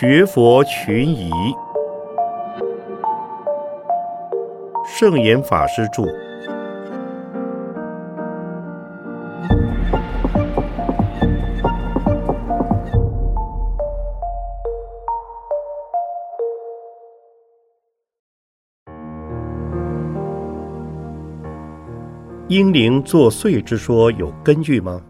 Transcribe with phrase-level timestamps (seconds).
[0.00, 1.28] 学佛群疑，
[4.86, 6.04] 圣严法师著。
[22.46, 25.02] 婴灵作祟之说有根据吗？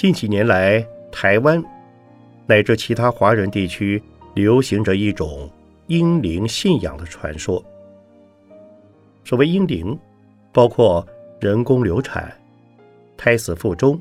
[0.00, 0.80] 近几年来，
[1.10, 1.60] 台湾
[2.46, 4.00] 乃至其他华人地区
[4.32, 5.50] 流行着一种
[5.88, 7.60] 婴灵信仰的传说。
[9.24, 9.98] 所谓婴灵，
[10.52, 11.04] 包括
[11.40, 12.32] 人工流产、
[13.16, 14.00] 胎死腹中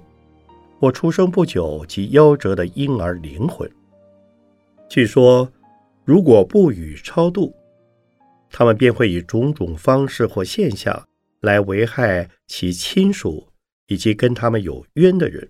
[0.80, 3.68] 或出生不久即夭折的婴儿灵魂。
[4.88, 5.52] 据说，
[6.06, 7.52] 如果不予超度，
[8.52, 11.08] 他们便会以种种方式或现象
[11.42, 13.48] 来危害其亲属
[13.88, 15.50] 以及跟他们有冤的人。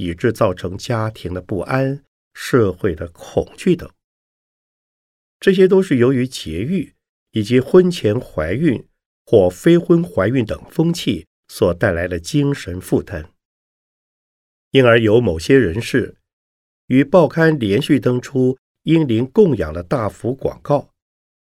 [0.00, 3.86] 以致造成家庭的不安、社会的恐惧等，
[5.38, 6.94] 这些都是由于节育
[7.32, 8.88] 以及婚前怀孕
[9.26, 13.28] 或非婚怀孕等风气所带来的精神负担，
[14.70, 16.16] 因而有某些人士
[16.86, 20.94] 与报刊连续登出婴灵供养的大幅广告，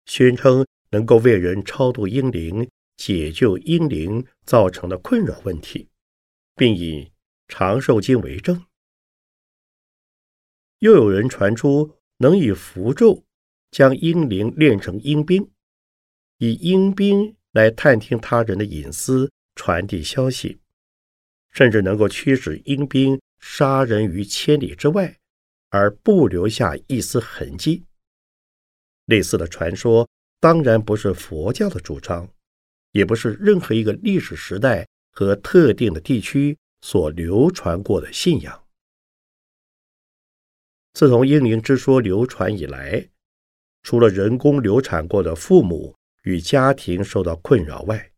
[0.06, 5.90] 宣称能够为人超度婴灵、解救婴灵造成的困扰问题，
[6.56, 7.12] 并以。
[7.48, 8.66] 长寿经为证，
[10.80, 13.24] 又有人传出能以符咒
[13.72, 15.50] 将婴灵炼成阴兵，
[16.38, 20.60] 以阴兵来探听他人的隐私，传递消息，
[21.52, 25.18] 甚至能够驱使阴兵杀人于千里之外，
[25.70, 27.86] 而不留下一丝痕迹。
[29.06, 30.08] 类似的传说
[30.40, 32.30] 当然不是佛教的主张，
[32.92, 36.58] 也不是任何一个历史时代和特定的地区。
[36.82, 38.64] 所流传过的信仰，
[40.94, 43.10] 自从婴灵之说流传以来，
[43.84, 48.12] 除了人工流产过的父母与家庭受到困扰外，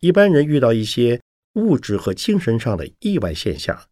[0.00, 1.20] 一般人遇到一些
[1.54, 3.88] 物质和精神上的意外现象，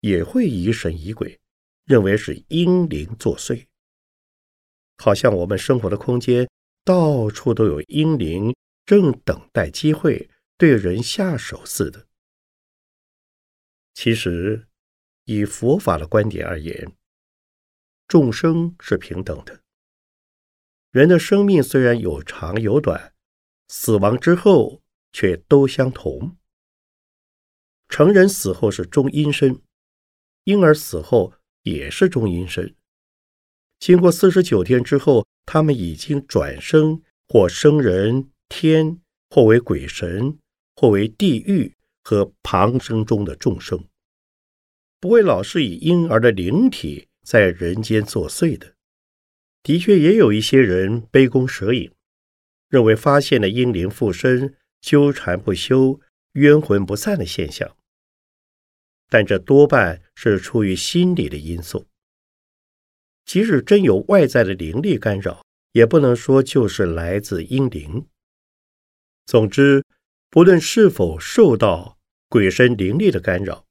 [0.00, 1.38] 也会疑神疑鬼，
[1.84, 3.66] 认为是婴灵作祟，
[4.98, 6.48] 好像我们生活的空间
[6.84, 8.54] 到处都有婴灵，
[8.86, 12.06] 正等待机会对人下手似的。
[13.94, 14.66] 其实，
[15.24, 16.92] 以佛法的观点而言，
[18.08, 19.60] 众生是平等的。
[20.90, 23.14] 人的生命虽然有长有短，
[23.68, 26.36] 死亡之后却都相同。
[27.88, 29.60] 成人死后是中阴身，
[30.44, 32.74] 婴儿死后也是中阴身。
[33.78, 40.38] 经过四十九天之后，他们已经转生，或生人天，或为鬼神，
[40.76, 41.76] 或为地狱。
[42.10, 43.84] 和旁生中的众生，
[44.98, 48.74] 不会老是以婴儿的灵体在人间作祟的。
[49.62, 51.92] 的确，也有一些人杯弓蛇影，
[52.68, 56.00] 认为发现了婴灵附身、纠缠不休、
[56.32, 57.76] 冤魂不散的现象。
[59.08, 61.86] 但这多半是出于心理的因素。
[63.24, 68.04] 即使真有外在的灵力干扰，也不能说就是来自婴灵。
[69.26, 69.84] 总之，
[70.28, 71.99] 不论是否受到。
[72.30, 73.66] 鬼神灵力的干扰，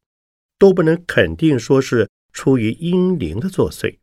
[0.58, 4.00] 都不能肯定说是出于阴灵的作祟。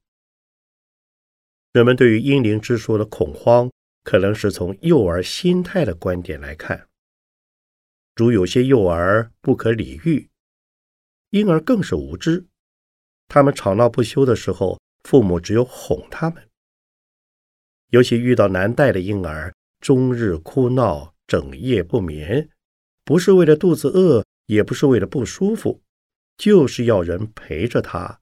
[1.74, 3.70] 人们对于阴灵之说的恐慌，
[4.02, 6.88] 可能是从幼儿心态的观点来看。
[8.14, 10.30] 如有些幼儿不可理喻，
[11.28, 12.46] 婴儿更是无知，
[13.28, 16.48] 他们吵闹不休的时候，父母只有哄他们。
[17.90, 22.48] 尤其遇到难带的婴儿，终日哭闹，整夜不眠，
[23.04, 24.24] 不是为了肚子饿。
[24.46, 25.82] 也不是为了不舒服，
[26.36, 28.20] 就是要人陪着他，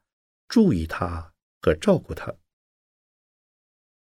[0.48, 2.34] 注意他和照顾他。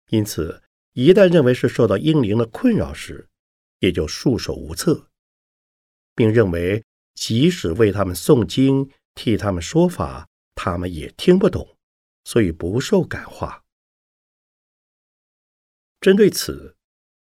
[0.10, 0.64] 因此，
[0.94, 3.30] 一旦认为是受到婴灵的困扰时，
[3.80, 5.10] 也就束手无策，
[6.16, 6.84] 并认为
[7.16, 11.78] 即使为他们诵经、替他们说法，他们也听不懂，
[12.26, 13.64] 所以不受感化。
[16.02, 16.76] 针对此，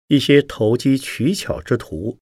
[0.07, 2.17] 一些投机取巧之徒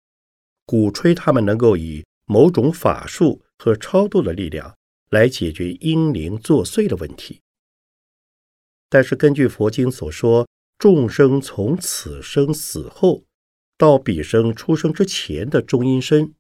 [0.66, 2.06] 鼓吹他们能够以。
[2.30, 4.78] 某种法术和超度的力量
[5.10, 7.42] 来解决阴灵作祟的问题，
[8.90, 10.46] 但是根据佛经所说，
[10.78, 13.24] 众生从此生死后
[13.78, 16.36] 到彼生出生之前的中阴身，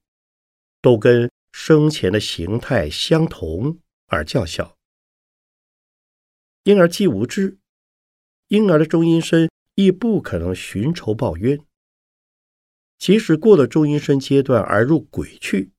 [0.82, 4.76] 都跟生前的形态相同而较小，
[6.64, 7.58] 因而既无知，
[8.50, 11.58] 婴儿的中阴身亦不可能寻仇报冤。
[13.00, 15.72] 即使过了中阴身阶段而入鬼去，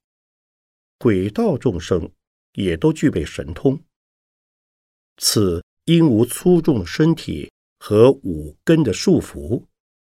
[0.99, 2.11] 鬼道众生
[2.53, 3.81] 也都具备神通。
[5.17, 9.65] 此因无粗重身体和五根的束缚，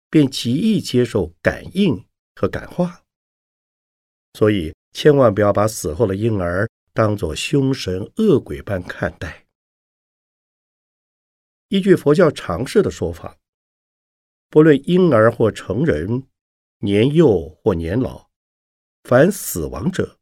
[0.09, 2.05] 便极易接受感应
[2.35, 3.03] 和感化。
[4.35, 9.47] 所以，千万不要把死后的婴儿当作凶神恶鬼般看待。
[11.69, 13.39] 依据佛教常识的说法，
[14.49, 16.27] 不论婴儿或成人，
[16.79, 18.31] 年幼或年老，
[19.03, 20.20] 凡死亡者，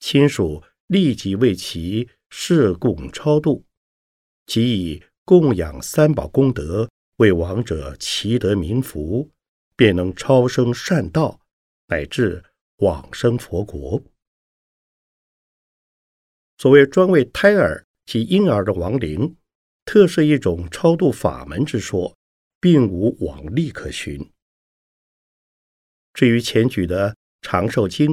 [0.00, 3.64] 亲属立即为其设供超度，
[4.46, 9.30] 即以供养三宝功德为亡者祈得冥福，
[9.76, 11.40] 便能超生善道，
[11.86, 12.44] 乃至。
[12.78, 14.00] 往生佛国。
[16.58, 19.36] 所谓专为胎儿及婴儿的亡灵，
[19.84, 22.16] 特设一种超度法门之说，
[22.60, 24.30] 并无往例可循。
[26.14, 27.10] 至于前举的
[27.42, 28.06] 《长寿经》，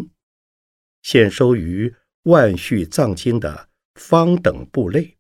[1.06, 1.88] 现收于
[2.24, 5.16] 《万续藏经》的方等部类，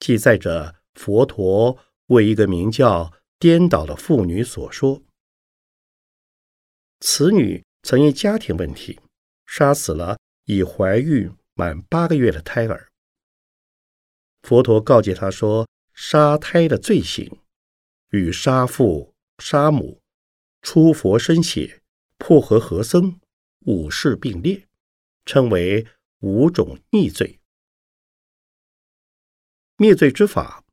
[0.00, 5.02] 记载着佛陀为一个名叫颠倒的妇女所说，
[7.00, 7.62] 此女。
[7.82, 9.00] 曾因家庭问题
[9.44, 12.88] 杀死了已怀孕满八个月的胎儿。
[14.42, 17.40] 佛陀告诫他说：“杀胎的罪行
[18.10, 20.00] 与杀父、杀母、
[20.62, 21.82] 出佛身血、
[22.18, 23.20] 破和合僧
[23.66, 24.68] 五事并列，
[25.24, 25.86] 称为
[26.20, 27.40] 五种逆罪。
[29.76, 30.64] 灭罪之法，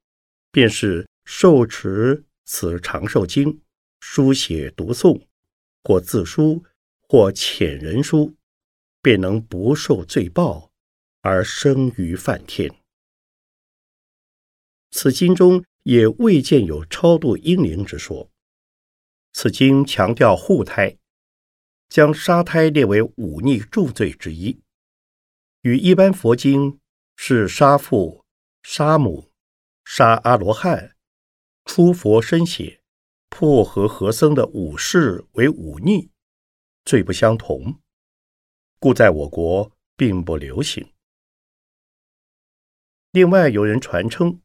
[0.52, 3.62] 便是受持此长寿经，
[4.00, 5.28] 书写读诵
[5.84, 6.64] 或自书。”
[7.12, 8.36] 或遣人书，
[9.02, 10.72] 便能不受罪报
[11.22, 12.72] 而生于梵天。
[14.92, 18.30] 此经中也未见有超度婴灵之说。
[19.34, 20.99] 此经强调护胎，
[21.90, 24.62] 将杀胎列为忤逆重罪之一，
[25.62, 26.80] 与一般佛经
[27.16, 28.24] 是杀父、
[28.62, 29.32] 杀母、
[29.84, 30.96] 杀阿罗汉、
[31.66, 32.82] 出佛身血、
[33.28, 36.12] 破和合僧的五事为忤逆。
[36.86, 37.80] 最不相同，
[38.80, 40.92] 故在我国并不流行。
[43.12, 44.42] 另外，有人传称，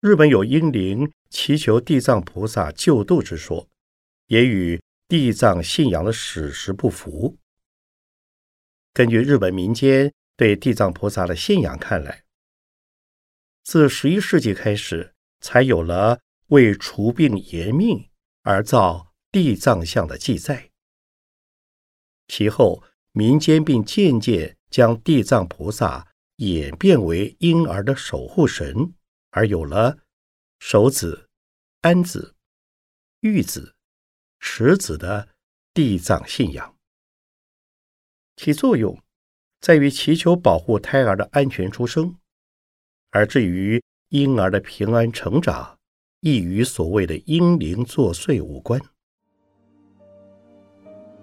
[0.00, 3.68] 日本有英灵祈求地藏菩萨救度之说，
[4.26, 7.36] 也与地藏信仰的史实不符。
[8.94, 12.24] 根据日本民间对地藏菩萨的信仰看来，
[13.62, 18.08] 自十一世纪开始，才有了为除病延命
[18.40, 20.70] 而造地藏像的记载。
[22.28, 28.94] 其后，民间并渐渐将地藏菩萨演变为婴儿的守护神，
[29.32, 29.98] 而有了
[30.58, 31.28] 守子、
[31.82, 32.34] 安子、
[33.20, 33.74] 育子、
[34.44, 35.28] 持子的
[35.72, 36.74] 地藏信仰。
[38.36, 38.98] 其作用
[39.60, 42.16] 在于祈求保护胎儿的安全出生，
[43.12, 45.78] 而至于婴儿的平安成长，
[46.20, 48.80] 亦与所谓的婴灵作祟无关。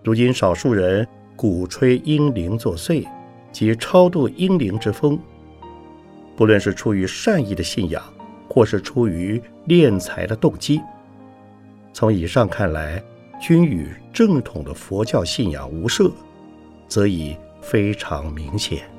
[0.01, 1.05] 如今，少数人
[1.35, 3.05] 鼓吹婴灵作祟
[3.51, 5.19] 及超度婴灵之风，
[6.37, 8.01] 不论是出于善意的信仰，
[8.49, 10.81] 或是出于敛财的动机，
[11.99, 13.03] 从以上看来，
[13.41, 16.09] 均与正统的佛教信仰无涉，
[16.87, 18.89] 则已非常明显。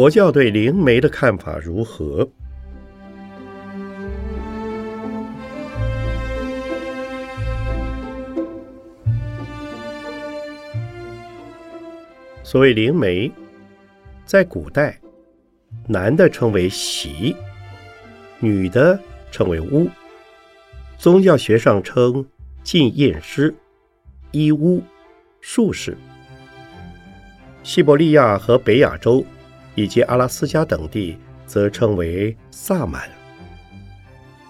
[0.00, 2.26] 佛教对灵媒的看法如何？
[12.42, 13.30] 所谓灵媒，
[14.24, 14.98] 在古代，
[15.86, 17.36] 男的称为习，
[18.38, 18.98] 女的
[19.30, 19.86] 称为巫。
[20.96, 22.26] 宗教学上称
[22.62, 23.54] 禁验师、
[24.30, 24.82] 医巫、
[25.42, 25.94] 术士。
[27.62, 29.22] 西伯利亚和北亚洲。
[29.74, 33.08] 以及阿拉斯加等地则称为萨满，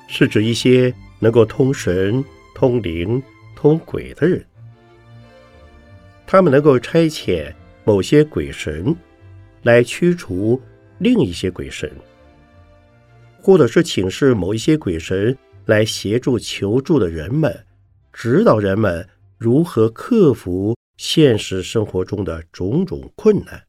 [0.08, 2.24] 是指一些能够通神、
[2.54, 3.22] 通灵、
[3.54, 4.44] 通鬼的人。
[6.26, 7.52] 他们能够差遣
[7.84, 8.94] 某些鬼神
[9.62, 10.60] 来驱除
[10.98, 11.90] 另一些鬼神，
[13.40, 15.36] 或者是请示某一些鬼神
[15.66, 17.66] 来协助求助的人们，
[18.12, 19.08] 指导人们
[19.38, 23.62] 如何克服现实生活中的种种困难，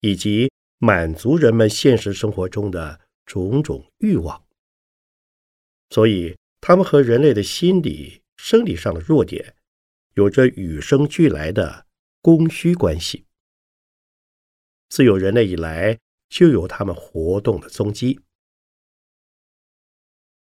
[0.00, 0.47] 以及。
[0.78, 4.46] 满足人们现实生活中的种种欲望，
[5.90, 9.56] 所以他们和人类的心理、生理上的弱点
[10.14, 11.86] 有着与生俱来的
[12.22, 13.26] 供需关系。
[14.88, 18.20] 自有人类以来，就有他们活动的踪迹。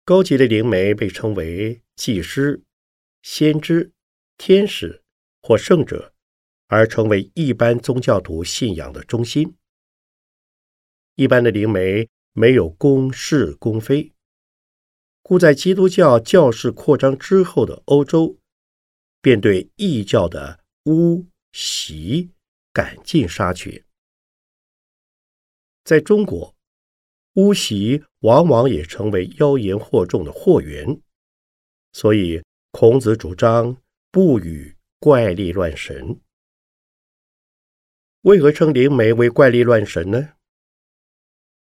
[0.04, 2.64] 高级的灵媒被称为祭师、
[3.22, 3.92] 先知、
[4.38, 5.02] 天使
[5.42, 6.14] 或圣者，
[6.68, 9.56] 而成为一般宗教徒信仰的中心。
[11.16, 14.12] 一般的灵媒没有公是公非，
[15.22, 18.38] 故在基督教教士扩张之后的欧洲，
[19.22, 22.32] 便对异教的巫习
[22.74, 23.86] 赶尽杀绝。
[25.86, 26.54] 在中国，
[27.36, 31.00] 巫习往往也成为妖言惑众的祸源，
[31.94, 33.78] 所以孔子主张
[34.12, 36.20] 不与怪力乱神。
[38.24, 40.34] 为何称灵媒为怪力乱神呢？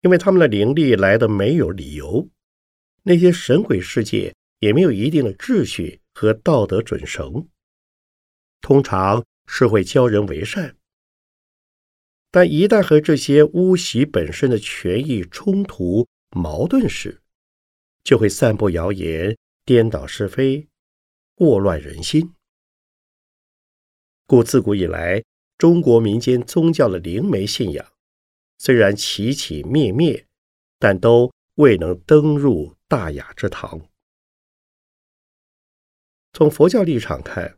[0.01, 2.27] 因为他们的灵力来的没有理由，
[3.03, 7.47] 那些神鬼世界也没有一定的秩序和道德准绳，
[8.61, 10.75] 通常是会教人为善。
[12.31, 17.21] 但一旦和这些巫习本身的权益冲突矛盾时，
[18.03, 20.67] 就会散布谣言，颠倒是非，
[21.35, 22.33] 祸乱人心。
[24.25, 25.21] 故自古以来，
[25.57, 27.90] 中国民间宗教的灵媒信仰。
[28.63, 30.27] 虽然起起灭灭，
[30.77, 33.89] 但都未能登入大雅之堂。
[36.31, 37.57] 从佛教立场看，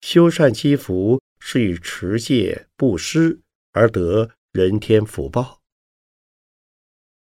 [0.00, 3.40] 修善积福是以持戒布施
[3.72, 5.60] 而得人天福报。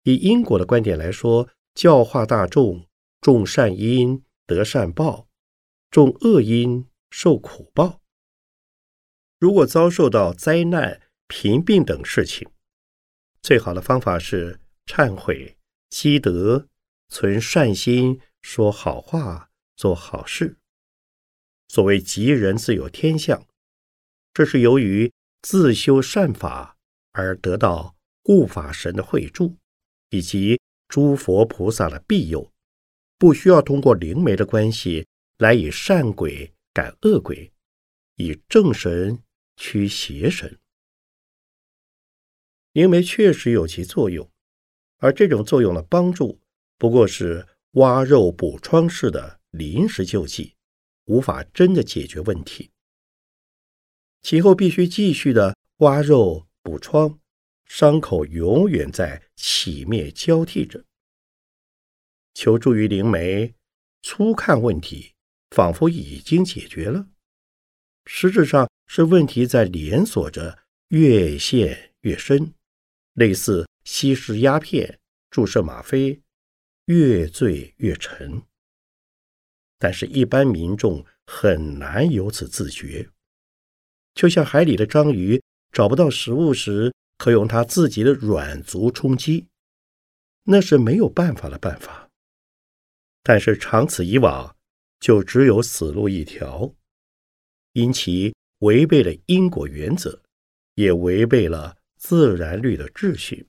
[0.03, 2.85] 以因果的观点来说，教化大众，
[3.19, 5.27] 种善因得善报，
[5.89, 7.99] 种恶因受苦报。
[9.39, 12.47] 如果遭受到灾难、贫病等事情，
[13.47, 15.55] 最好的方法是忏悔、
[15.89, 16.67] 积德、
[17.07, 20.57] 存善心、说好话、做好事。
[21.69, 23.47] 所谓吉人自有天相，
[24.33, 25.09] 这是由于
[25.41, 26.75] 自修善法
[27.13, 29.55] 而得到护法神的惠助，
[30.09, 32.51] 以及诸佛菩萨的庇佑，
[33.17, 37.49] 不需要通过灵媒的关系来以善鬼赶恶鬼，
[38.17, 39.23] 以正神
[39.55, 40.59] 驱邪神。
[42.77, 44.29] 灵媒确实有其作用，
[44.97, 46.39] 而这种作用的帮助
[46.77, 50.53] 不过是挖肉补疮式的临时救济，
[51.05, 52.69] 无法真的解决问题。
[54.21, 57.19] 其后必须继续的挖肉补疮，
[57.65, 60.85] 伤口永远在起灭交替着。
[62.35, 63.55] 求助于灵媒，
[64.03, 65.13] 初看问题
[65.49, 67.07] 仿佛已经解决了，
[68.05, 72.53] 实质上是问题在连锁着，越陷越深。
[73.17, 74.99] 类似吸食鸦片、
[75.31, 76.21] 注射吗啡，
[76.85, 78.43] 越醉越沉。
[79.79, 83.09] 但是，一般民众很难由此自觉。
[84.13, 89.47] 就像海里的章鱼找不到食物时，可用它自己的软足充饥，
[90.43, 92.11] 那是没有办法的办法。
[93.23, 94.55] 但是长此以往，
[94.99, 96.75] 就只有死路一条，
[97.73, 100.21] 因其违背了因果原则，
[100.75, 101.76] 也违背了。
[101.97, 103.47] 自然律的秩序，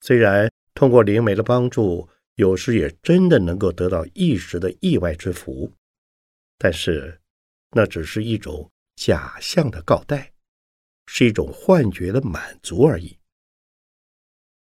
[0.00, 5.72] 虽然通过灵媒的帮助，有时也真的能够得到一时的意外之福，
[6.56, 7.20] 但是
[7.72, 10.32] 那只是一种假象的告代，
[11.06, 13.16] 是一种幻觉的满足而已。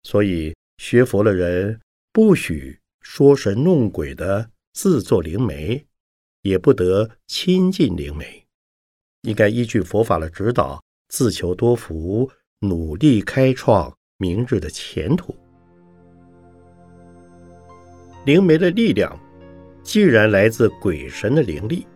[0.04, 1.80] 所以学佛的人
[2.12, 5.86] 不许说神弄鬼的自作灵媒，
[6.42, 8.46] 也不得亲近灵媒，
[9.22, 10.84] 应该依据佛法的指导。
[11.10, 15.36] 自求多福，努力开创明日的前途。
[18.25, 19.20] 灵媒的力量
[19.82, 21.88] 既然来自鬼神的灵力，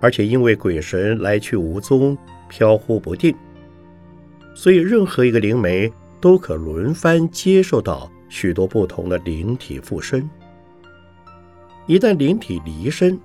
[0.00, 2.16] 而且因为鬼神来去无踪、
[2.48, 3.34] 飘忽不定，
[4.54, 10.30] 所以任何一个灵媒都可轮番接受到许多不同的灵体附身。
[11.88, 13.18] 一旦灵体离身，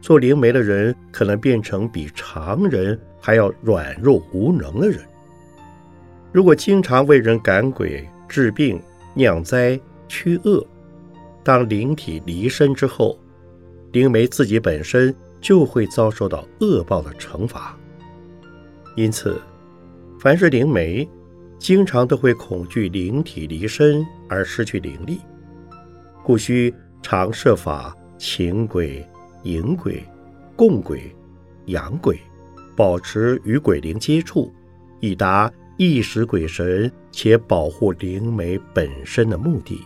[0.00, 5.00] 做灵媒的人可能变成比常人还要软弱无能的人。
[6.30, 8.78] 如果经常为人赶鬼、治病、
[9.14, 10.62] 酿灾、驱恶，
[11.42, 13.18] 当灵体离身之后，
[13.92, 17.74] 灵媒自己本身就会遭受到恶报的惩罚。
[18.94, 19.40] 因此，
[20.20, 21.08] 凡是灵媒，
[21.58, 25.18] 经常都会恐惧灵体离身而失去灵力，
[26.22, 29.02] 故需常设法请鬼。
[29.44, 30.02] 迎鬼、
[30.56, 31.14] 供鬼、
[31.66, 32.18] 养鬼，
[32.76, 34.52] 保持与鬼灵接触，
[35.00, 39.80] 以达意识鬼神且保护灵媒本身的目的。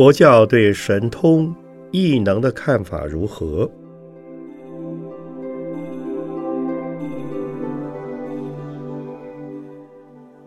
[0.00, 1.54] 佛教对神通
[1.90, 3.70] 异能的看法如何？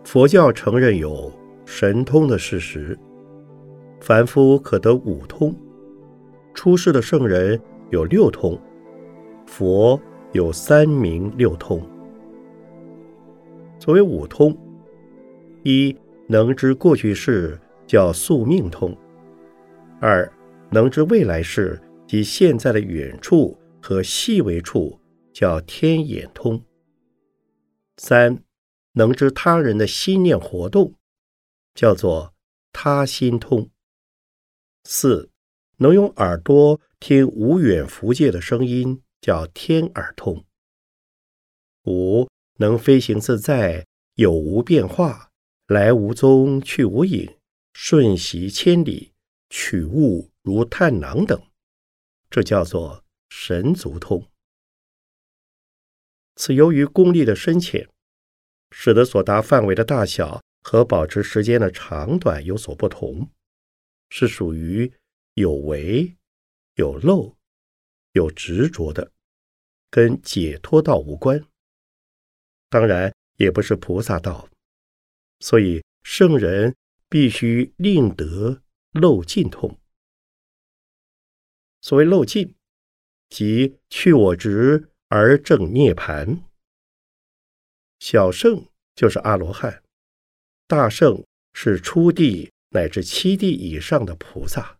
[0.02, 1.30] 佛教承认有
[1.64, 2.98] 神通的事实，
[4.00, 5.54] 凡夫可得五通，
[6.52, 7.56] 出世的圣人
[7.90, 8.58] 有六通，
[9.46, 10.00] 佛
[10.32, 11.80] 有三明六通。
[13.78, 14.52] 所谓五通，
[15.62, 15.96] 一
[16.26, 17.56] 能知过去事，
[17.86, 18.92] 叫宿命通。
[20.06, 20.30] 二
[20.70, 25.00] 能知未来事及现在的远处和细微处，
[25.32, 26.60] 叫天眼通；
[27.96, 28.44] 三
[28.92, 30.92] 能知他人的心念活动，
[31.74, 32.34] 叫做
[32.70, 33.70] 他心通；
[34.84, 35.30] 四
[35.78, 40.44] 能用耳朵听无远弗界的声音，叫天耳通；
[41.86, 45.30] 五能飞行自在，有无变化，
[45.66, 47.34] 来无踪，去无影，
[47.72, 49.13] 瞬息千里。
[49.50, 51.40] 取物如探囊等，
[52.30, 54.28] 这叫做神足通。
[56.36, 57.88] 此由于功力的深浅，
[58.72, 63.30] 使得所达范围的大小和保持时间的长短有所不同，
[64.10, 64.92] 是属于
[65.34, 66.16] 有为、
[66.74, 67.36] 有漏、
[68.12, 69.12] 有执着的，
[69.90, 71.44] 跟解脱道无关。
[72.68, 74.48] 当然，也不是菩萨道，
[75.38, 76.74] 所以圣人
[77.08, 78.60] 必须令得。
[78.94, 79.76] 漏尽通，
[81.80, 82.54] 所谓漏尽，
[83.28, 86.44] 即去我执而正涅盘。
[87.98, 89.82] 小圣就是阿罗汉，
[90.68, 94.78] 大圣是初地乃至七地以上的菩萨。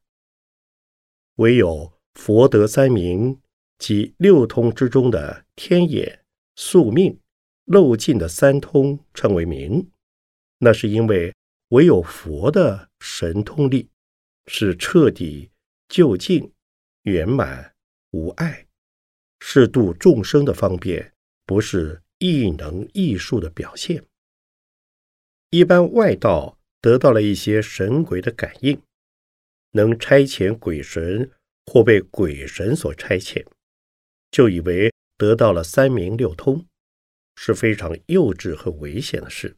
[1.37, 3.41] 唯有佛得三明
[3.79, 7.19] 及六通之中的天眼、宿命、
[7.65, 9.91] 漏尽的三通称为明，
[10.59, 11.35] 那是因为
[11.71, 13.91] 唯有佛的神通力。
[14.47, 15.51] 是彻底、
[15.89, 16.53] 究竟、
[17.03, 17.75] 圆满、
[18.11, 18.67] 无碍，
[19.41, 21.13] 是度众生的方便，
[21.47, 24.05] 不是异能异术的表现。
[25.51, 28.81] 一般外道得到了一些神鬼的感应，
[29.71, 31.31] 能差遣鬼神
[31.67, 33.47] 或被鬼神所差遣，
[34.31, 36.67] 就以为得到了三明六通，
[37.37, 39.57] 是非常幼稚和危险的事。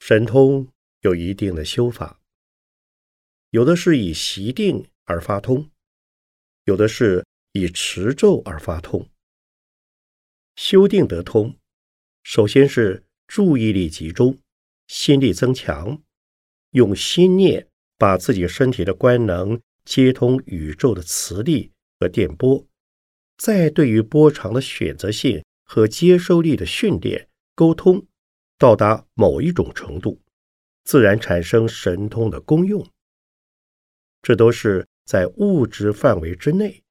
[0.00, 0.68] 神通
[1.00, 2.15] 有一定的修法。
[3.56, 5.70] 有的是以习定而发通，
[6.64, 9.08] 有的是以持咒而发通。
[10.56, 11.56] 修定得通，
[12.22, 14.36] 首先是注意力集中，
[14.88, 16.02] 心力增强，
[16.72, 17.66] 用心念
[17.96, 22.62] 把自己身体的官能接通宇宙的磁力和电波，
[23.38, 28.06] 再对于波长的选择性和接收力的训练沟通，
[28.58, 30.20] 到达某一种程度，
[30.84, 32.86] 自然产生神通的功用。
[34.22, 36.82] 这都是在物质范围之内，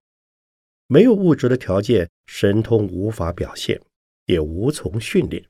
[0.87, 3.81] 没有物质的条件，神通无法表现，
[4.25, 5.43] 也无从训练。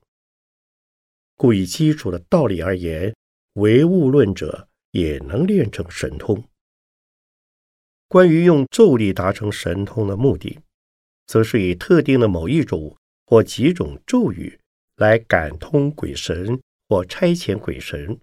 [1.36, 3.16] 故以基础的道理而言，
[3.54, 6.44] 唯物论者也能练成神通。
[8.08, 10.60] 关于用咒力达成神通的目的，
[11.28, 12.96] 则是以特定的某一种
[13.28, 14.60] 或几种咒语
[14.96, 16.60] 来感通鬼神
[16.90, 18.20] 或差遣鬼神，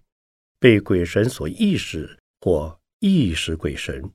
[0.59, 2.77] 被鬼神所意识或。
[3.05, 4.13] 意识鬼神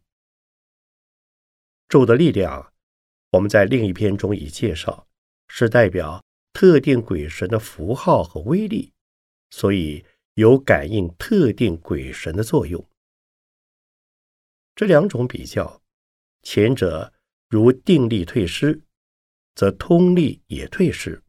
[1.91, 2.73] 咒的力量，
[3.33, 5.07] 我们在另一篇中已介绍，
[5.49, 6.25] 是代表
[6.55, 8.95] 特定鬼神的符号和威力，
[9.51, 12.83] 所以有感应特定鬼神的作用。
[14.75, 15.83] 这两种比较，
[16.43, 17.13] 前者
[17.51, 18.81] 如定力退失，
[19.55, 21.21] 则通力也退失；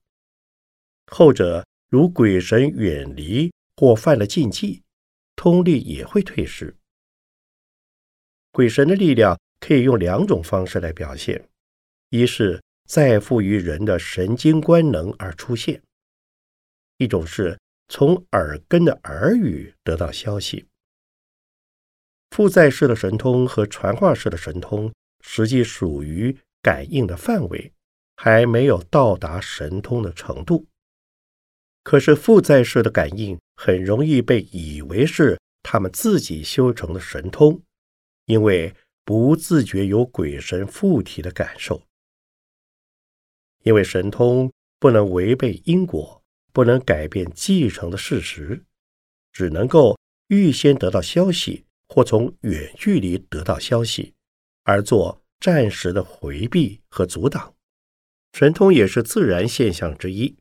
[1.08, 4.82] 后者如鬼神远离或犯了禁忌，
[5.36, 6.74] 通力也会退失。
[8.52, 11.48] 鬼神的力量可以用两种方式来表现：
[12.10, 15.80] 一是再赋予人的神经官能而出现；
[16.98, 20.66] 一种是从耳根的耳语得到消息。
[22.32, 27.72] 附在式的神通和传话式的神通实际属于感应的范围，
[28.16, 30.66] 还没有到达神通的程度。
[31.84, 37.62] 可是附在式的感应很容易被以为是他们自己修成的神通。
[38.30, 41.82] 因为不自觉有鬼神附体的感受。
[43.64, 48.64] 因为神通不能违背因果，不能改变继承的事实，
[49.32, 54.14] 只能够预先得到消息，或从远距离得到消息，
[54.64, 57.56] 而做暂时的回避和阻挡。
[58.34, 60.38] 神通也是自然现象之一，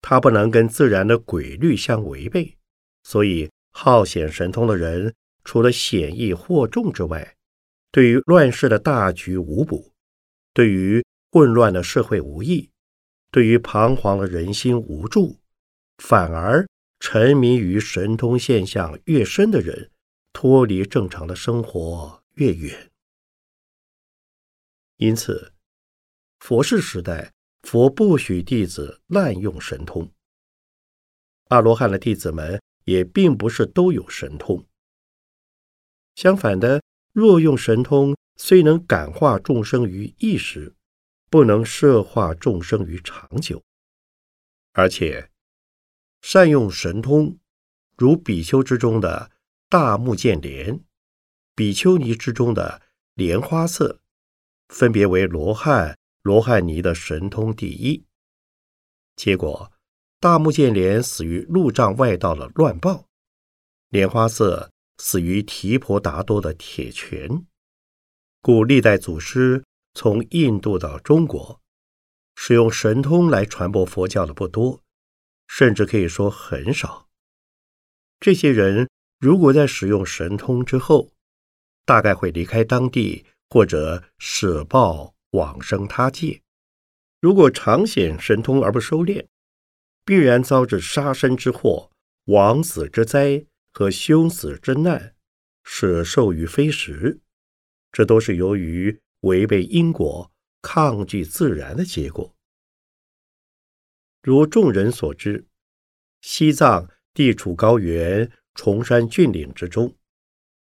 [0.00, 2.56] 它不能跟自然的规律相违背，
[3.02, 5.12] 所以好显神通的人，
[5.44, 7.36] 除了显易惑众之外，
[7.90, 9.92] 对于乱世的大局无补，
[10.54, 12.70] 对于混乱的社会无益，
[13.30, 15.38] 对于彷徨的人心无助，
[15.98, 16.66] 反而
[17.00, 19.90] 沉迷于神通现象越深的人，
[20.32, 22.90] 脱离正常的生活越远。
[24.96, 25.52] 因此，
[26.38, 30.10] 佛世时代，佛不许弟子滥用神通。
[31.48, 34.64] 阿罗汉的弟子们也并不是都有神通。
[36.14, 40.74] 相反的，若用神通，虽能感化众生于一时。
[41.30, 43.62] 不能摄化众生于长久，
[44.74, 45.30] 而且
[46.20, 47.38] 善用神通，
[47.96, 49.30] 如比丘之中的
[49.70, 50.84] 大目犍连，
[51.54, 52.82] 比丘尼之中的
[53.14, 54.02] 莲花色，
[54.68, 58.04] 分别为罗汉、罗汉尼的神通第一。
[59.16, 59.72] 结果，
[60.20, 63.06] 大目犍连死于路障外道的乱暴，
[63.88, 64.70] 莲花色
[65.04, 67.44] 死于提婆达多的铁拳。
[68.40, 69.64] 故历代祖师。
[69.94, 71.60] 从印度到中国，
[72.34, 74.80] 使用神通来传播佛教的不多，
[75.48, 77.08] 甚至可以说很少。
[78.18, 78.88] 这些人
[79.18, 81.10] 如果在使用神通之后，
[81.84, 86.40] 大概会离开当地，或者舍报往生他界。
[87.20, 89.26] 如果常显神通而不收敛，
[90.06, 91.90] 必然遭致杀身之祸、
[92.26, 95.14] 枉死之灾和凶死之难，
[95.64, 97.20] 舍寿于非时。
[97.90, 99.00] 这都是由于。
[99.22, 100.32] 违背因果、
[100.62, 102.34] 抗拒自然的结果。
[104.20, 105.46] 如众人所知，
[106.22, 109.96] 西藏地处高原、崇山峻岭之中，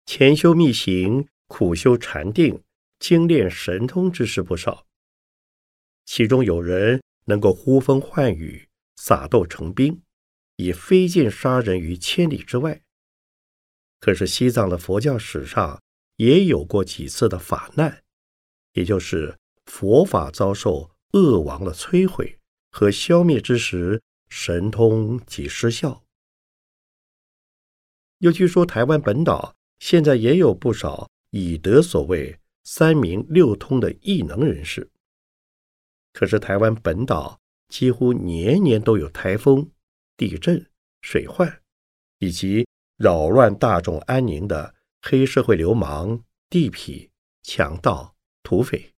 [0.07, 2.61] 潜修密行、苦修禅定、
[2.99, 4.85] 精炼神通之事不少。
[6.05, 10.03] 其中有人能够呼风唤雨、撒豆成兵，
[10.57, 12.83] 以飞剑杀人于千里之外。
[14.00, 15.82] 可是西藏的佛教史上
[16.16, 18.02] 也有过几次的法难。
[18.74, 22.38] 也就是佛法遭受恶王的摧毁
[22.70, 26.04] 和消灭之时，神通即失效。
[28.18, 34.90] 又据说台湾本岛现在也有不少已得所谓三明六通的异能人士。
[36.12, 39.70] 可是台湾本岛几乎年年都有台风、
[40.16, 41.62] 地震、水患，
[42.18, 42.67] 以及
[42.98, 47.08] 扰乱大众安宁的黑社会流氓、地痞、
[47.42, 48.14] 强盗。
[48.44, 48.94] 土匪，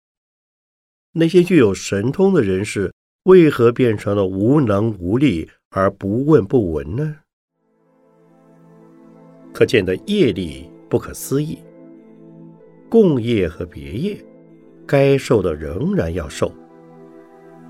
[1.14, 7.16] 那些具有神通的人士，为何变成了无能无力而不问不闻呢？
[9.52, 11.58] 可见的业力不可思议。
[12.92, 14.24] 共业和别业，
[14.86, 16.52] 该受的仍然要受。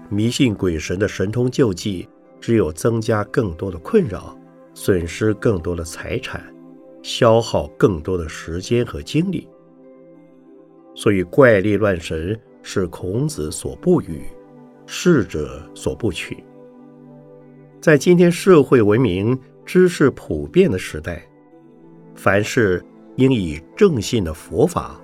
[0.10, 2.10] 迷信鬼神的神通救济，
[2.42, 4.38] 只有增加更多的困扰，
[4.74, 6.44] 损失更多的财产，
[7.02, 9.48] 消耗更多的时间和精力。
[10.96, 14.24] 所以怪力乱神是孔子所不语，
[14.86, 16.44] 逝者所不取。
[17.82, 21.26] 在今天社会文明、知识普遍的时代，
[22.16, 22.84] 凡事
[23.16, 25.00] 应以正信的佛法，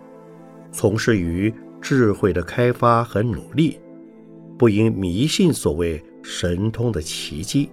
[0.71, 3.79] 从事于智慧的开发和努力，
[4.57, 7.69] 不应迷信所谓神通的奇迹，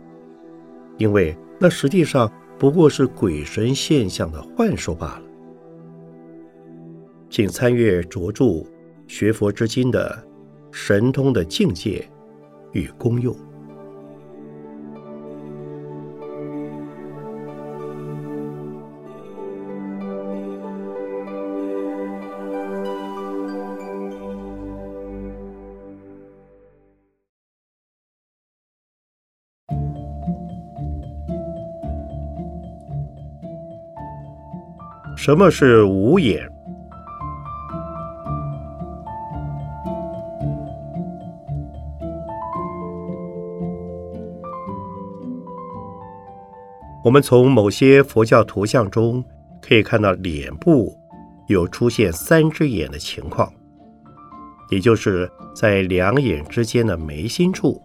[0.99, 5.23] 因为那实际上不过是鬼神现象的幻术罢了。
[7.31, 8.45] 请参阅着著
[9.07, 10.27] 《学佛之经》的
[10.73, 12.05] 神通的境界
[12.73, 13.33] 与功用。
[35.25, 36.51] 什么是无眼？
[47.05, 49.25] 我们从某些佛教图像中
[49.61, 50.93] 可以看到脸部
[51.47, 53.49] 有出现三只眼的情况，
[54.73, 57.81] 也就是在两眼之间的眉心处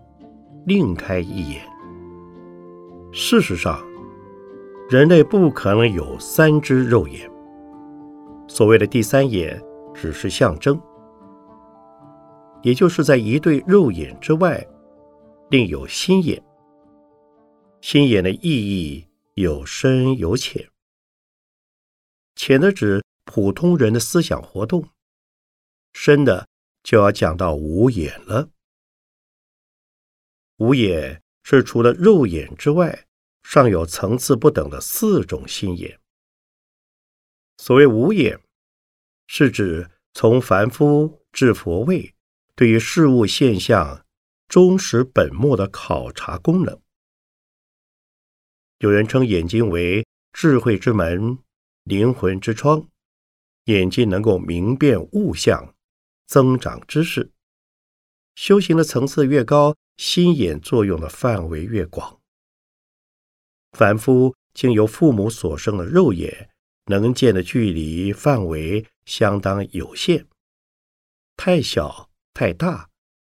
[0.65, 1.61] 另开一眼。
[3.13, 3.79] 事实上，
[4.89, 7.29] 人类不可能有三只肉眼。
[8.47, 9.61] 所谓的第三眼，
[9.93, 10.81] 只是象征，
[12.61, 14.65] 也就是在一对肉眼之外，
[15.49, 16.41] 另有心眼。
[17.81, 20.69] 心眼的意义有深有浅，
[22.35, 24.87] 浅的指普通人的思想活动，
[25.91, 26.47] 深的
[26.81, 28.47] 就要讲到五眼了。
[30.59, 33.06] 五眼是除了肉眼之外，
[33.49, 36.01] 尚有层次不等的四种心眼。
[37.55, 38.41] 所谓五眼，
[39.25, 42.13] 是指从凡夫至佛位，
[42.55, 44.05] 对于事物现象
[44.49, 46.77] 忠实本末的考察功能。
[48.79, 51.37] 有人称眼睛为智慧之门、
[51.85, 52.89] 灵魂之窗，
[53.63, 55.73] 眼睛能够明辨物象、
[56.25, 57.31] 增长知识。
[58.35, 62.16] 修行的层次越高，心眼作用的范围越广。
[63.77, 66.49] 凡夫经由父母所生的肉眼，
[66.85, 70.25] 能见的距离范围相当有限，
[71.35, 72.89] 太小、太大、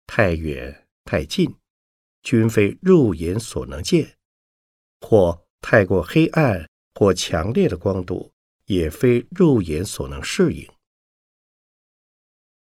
[0.05, 1.55] 太远、太近，
[2.25, 4.17] 均非肉眼所能见。
[5.01, 8.33] 或太过黑暗或强烈的光度，
[8.67, 10.69] 也非肉眼所能适应。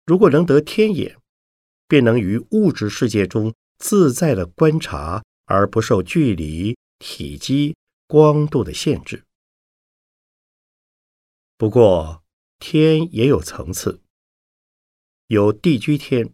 [0.04, 1.16] 如果能得天眼，
[1.86, 9.24] 便能于物质世界中自在的观察，而不受距离、体积、光度的限制。
[11.58, 12.22] 不过，
[12.60, 14.00] 天也有层次，
[15.26, 16.32] 有地居天、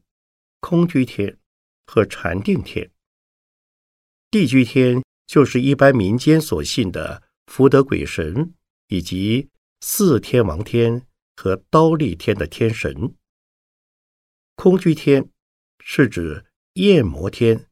[0.60, 1.38] 空居天
[1.86, 2.90] 和禅定天。
[4.30, 5.02] 地居天。
[5.26, 8.54] 就是一般民间所信的福德鬼神，
[8.86, 9.50] 以及
[9.80, 13.16] 四天王天和刀立天的天神。
[14.54, 15.28] 空居天
[15.80, 17.68] 是指焰魔天，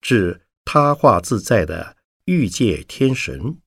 [0.00, 3.60] 指他化自在的欲界天神。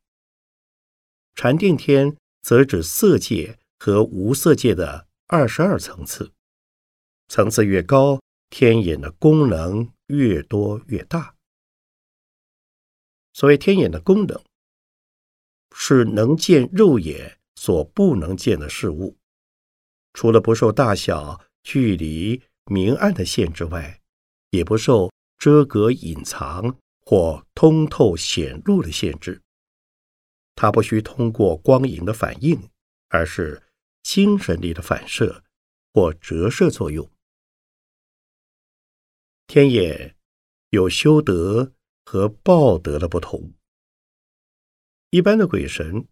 [1.35, 6.31] 禅定天则指色界和无色界的二十二层次，
[7.27, 11.35] 层次越高，天眼的功能越多越大。
[13.33, 14.41] 所谓天眼的功能，
[15.75, 19.17] 是能见肉眼所不能见的事物，
[20.13, 24.01] 除了不受大小、距离、明暗的限制外，
[24.51, 29.41] 也不受遮隔、隐藏或通透显露的限制。
[30.55, 32.69] 它不需通过光影的反应，
[33.09, 33.63] 而是
[34.03, 35.43] 精神力的反射
[35.93, 37.09] 或折射作用。
[39.47, 40.15] 天眼
[40.71, 41.71] 有修德。
[42.07, 43.55] 和报德的不同，
[45.09, 46.07] 一般的鬼神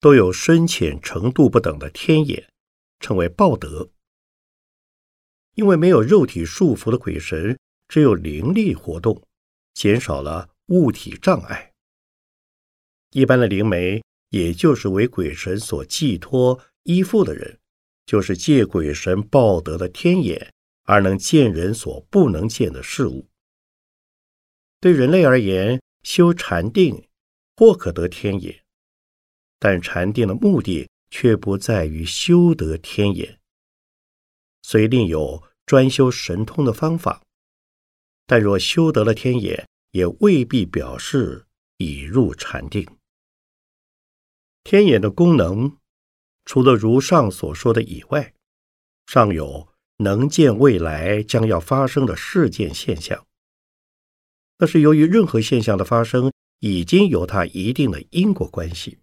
[0.00, 2.50] 都有深浅程度不等的天眼，
[3.00, 3.90] 称为报德。
[5.56, 9.28] 因为没有肉体束缚的鬼神，只有灵力活动，
[9.74, 11.72] 减少了物体障碍。
[13.12, 17.58] 一般的灵媒，也就是为鬼神所寄托依附的人，
[18.06, 20.52] 就是借鬼神报德的天眼，
[20.84, 23.28] 而能见人所不能见的事物。
[24.80, 27.06] 对人类而言，修禅定
[27.56, 28.62] 或可得天眼，
[29.58, 33.40] 但禅定的目的却不在于修得天眼。
[34.62, 37.22] 虽另有专修神通的方法，
[38.30, 41.46] 但若修得了天眼，也未必表示
[41.78, 42.86] 已入禅定。
[44.62, 45.76] 天眼的功能，
[46.44, 48.32] 除了如上所说的以外，
[49.08, 53.26] 尚有能见未来将要发生的事件现象。
[54.58, 59.00] 那是由于任何现象的发生已经有它一定的因果关系，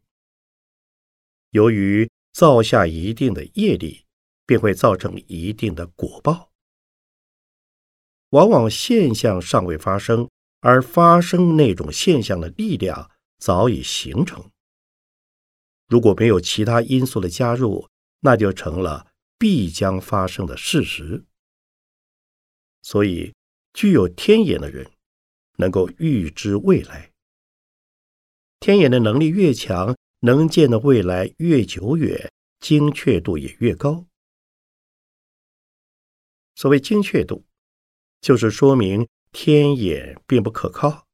[1.50, 4.06] 由于造下一定的业力，
[4.46, 6.50] 便会造成一定的果报。
[8.30, 10.30] 往往现象尚未发生，
[10.62, 14.50] 而发生那种现象的力量早已形成。
[15.88, 17.88] 如果没有其他因素的加入，
[18.20, 21.24] 那就成了必将发生的事实。
[22.82, 23.34] 所以，
[23.74, 24.92] 具有天眼的人。
[25.60, 27.12] 能够预知未来，
[28.60, 34.06] 天眼的能力越强，能见的未来越久远，精确度也越高。
[36.54, 37.44] 所谓精确度，
[38.28, 41.06] 就是说明天眼并不可靠。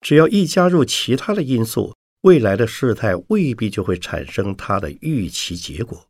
[0.00, 6.08] 只要一加入其他的因素，未来的事态未必就会产生它的预期结果。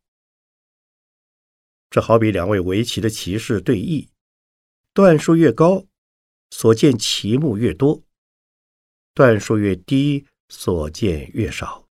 [1.91, 4.09] 这好比两位围棋的棋士对弈，
[4.95, 5.85] 段数越高。
[6.49, 8.03] 所见其目越多，
[9.13, 11.85] 段数越低，所见越少。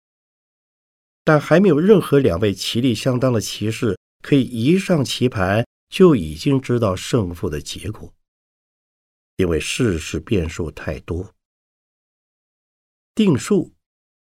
[1.24, 8.14] 但还没有任何两位棋力相当的棋士可以一上棋盘就已经知道胜负的结果，
[9.38, 11.34] 因为世事变数太多。
[13.16, 13.74] 定数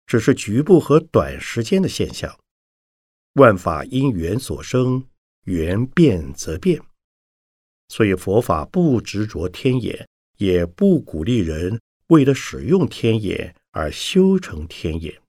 [0.06, 2.38] 只是局部和短时间的现象，
[3.34, 5.06] 万法因缘所生，
[5.42, 6.80] 缘变则变。
[7.88, 15.20] 所以佛法不执着天眼，也不鼓励人为了使用天眼而修成天眼。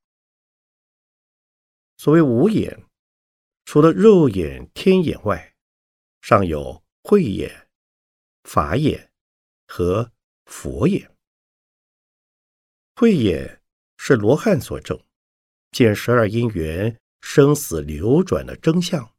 [1.98, 2.86] 所谓五眼，
[3.66, 5.54] 除了肉眼、天眼外，
[6.22, 7.68] 上有慧眼、
[8.44, 9.12] 法眼
[9.68, 10.12] 和
[10.46, 11.12] 佛眼。
[12.96, 13.62] 慧眼
[13.98, 15.00] 是罗汉所证，
[15.72, 19.14] 见十二因缘生死流转的真相，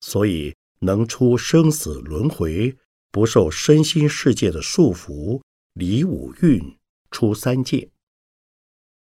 [0.00, 0.54] 所以。
[0.84, 2.76] 能出生死轮回，
[3.12, 5.40] 不受身心世界的束缚，
[5.74, 6.76] 离五蕴，
[7.12, 7.88] 出三界。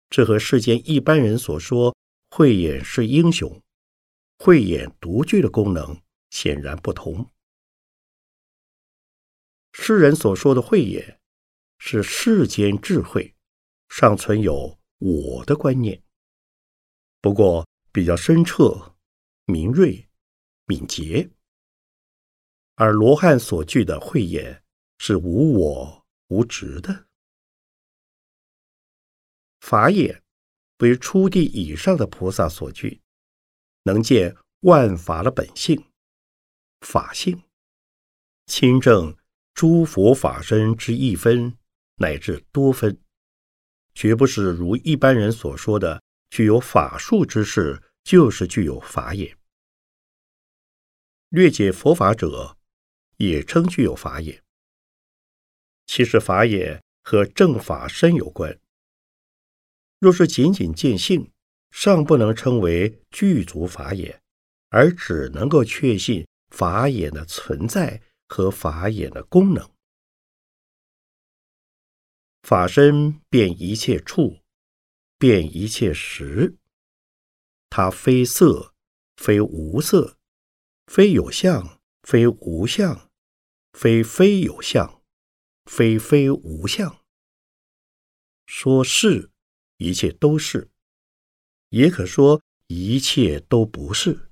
[0.09, 1.97] 这和世间一般人所说
[2.31, 3.61] 慧眼是英雄、
[4.39, 7.31] 慧眼独具的功能显然不同。
[9.73, 11.21] 诗人所说的慧眼，
[11.79, 13.35] 是世间智慧
[13.89, 16.03] 尚存有我的观念，
[17.21, 18.97] 不过比较深彻、
[19.45, 20.09] 明锐、
[20.65, 21.31] 敏捷。
[22.77, 24.63] 而罗汉所具的慧眼
[24.99, 27.07] 是无我无执的，
[29.61, 30.23] 法眼
[30.79, 33.01] 为初地以上的菩萨所具，
[33.85, 35.91] 能见万法的本性、
[36.81, 37.43] 法性，
[38.47, 39.17] 亲证
[39.55, 41.57] 诸佛法身之一分
[41.97, 43.01] 乃至多分，
[43.95, 49.37] 绝不是如一般人所说的具有法术之事，就是具有法眼。
[51.29, 52.57] 略解佛法者。
[53.19, 54.43] 也称具有法眼，
[55.87, 58.61] 其实法眼和正法身有关。
[59.99, 61.33] 若是仅仅见性，
[61.71, 64.21] 尚不能称为具足法眼，
[64.69, 66.27] 而只能够确信
[66.57, 69.71] 法眼的存在和法眼的功能。
[72.45, 74.39] 法身变一切处，
[75.19, 76.57] 变一切时，
[77.69, 78.73] 它非色，
[79.17, 80.17] 非无色，
[80.87, 83.11] 非有相，非无相。
[83.75, 85.03] 非非有相，
[85.67, 87.05] 非非无相。
[88.47, 89.31] 说是
[89.77, 90.71] 一切都是，
[91.69, 94.26] 也可说一切都不是。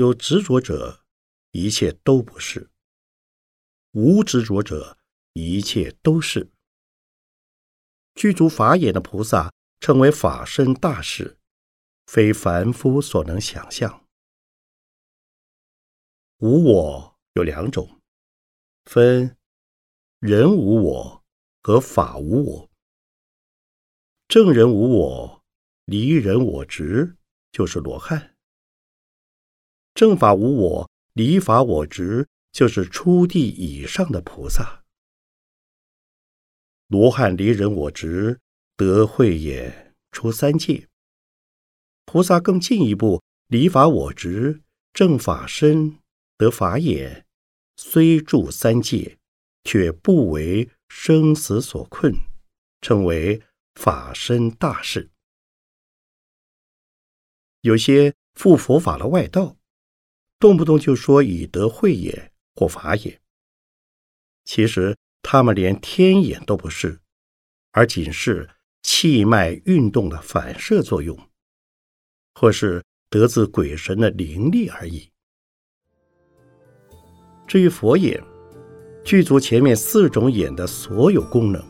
[0.00, 1.04] 有执着者，
[1.50, 2.70] 一切都不是；
[3.90, 4.96] 无执着者，
[5.34, 6.50] 一切都是。
[8.14, 11.36] 具足法眼的菩萨，称为法身大士，
[12.06, 14.06] 非凡夫所能想象。
[16.38, 17.18] 无我。
[17.34, 18.00] 有两种，
[18.86, 19.36] 分
[20.18, 21.24] 人无我
[21.62, 22.70] 和法无我。
[24.26, 25.44] 正人无我，
[25.84, 27.18] 离人我执，
[27.52, 28.29] 就是罗汉；
[29.94, 34.84] 正法无我，离法我执，就是初地以上的菩萨。
[36.88, 38.40] 罗汉离人我执，
[38.76, 40.86] 得慧眼，出三界；
[42.04, 45.98] 菩萨更进一步，离法我执，正法身。
[46.36, 47.26] 得法眼，
[47.76, 49.18] 虽住三界，
[49.62, 52.14] 却不为生死所困，
[52.80, 53.42] 称为
[53.74, 55.10] 法身大士。
[57.60, 59.58] 有些附佛法的外道，
[60.40, 63.20] 动不动就说以德慧眼或法眼，
[64.44, 66.98] 其实他们连天眼都不是，
[67.72, 68.48] 而仅是
[68.82, 71.16] 气脉运动的反射作用，
[72.34, 75.10] 或是得自鬼神的灵力而已。
[77.46, 78.18] 至于佛眼，
[79.04, 81.62] 具足前面四种眼的所有功能，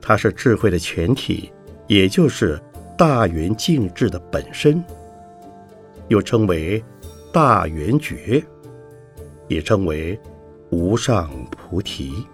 [0.00, 1.50] 它是智慧的全体，
[1.88, 2.62] 也就是
[2.96, 4.84] 大圆净智的本身，
[6.08, 6.84] 又称为
[7.36, 8.42] 大圆觉，
[9.46, 10.18] 也称为
[10.70, 12.26] 无上菩提。